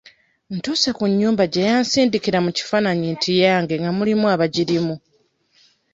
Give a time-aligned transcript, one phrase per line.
[0.55, 4.95] Ntuuse ku nnyumba gye yansindikra mu kifaananyi nti yange nga mulimu abagirimu.